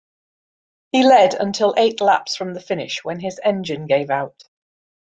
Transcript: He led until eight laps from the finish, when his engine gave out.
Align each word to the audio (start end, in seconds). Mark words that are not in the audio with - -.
He 0.91 1.03
led 1.03 1.35
until 1.35 1.75
eight 1.77 2.01
laps 2.01 2.35
from 2.35 2.55
the 2.55 2.59
finish, 2.59 3.03
when 3.03 3.19
his 3.19 3.39
engine 3.43 3.85
gave 3.85 4.09
out. 4.09 4.45